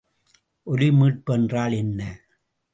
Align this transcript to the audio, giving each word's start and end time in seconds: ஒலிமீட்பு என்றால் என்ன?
ஒலிமீட்பு 0.67 1.33
என்றால் 1.33 1.71
என்ன? 1.71 2.01